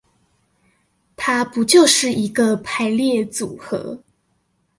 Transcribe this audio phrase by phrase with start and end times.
[1.15, 3.99] 它不就是一個排列組合